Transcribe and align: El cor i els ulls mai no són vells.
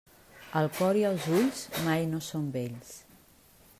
El 0.61 0.69
cor 0.77 0.97
i 1.01 1.05
els 1.09 1.27
ulls 1.41 1.61
mai 1.89 2.07
no 2.15 2.23
són 2.31 2.49
vells. 2.57 2.95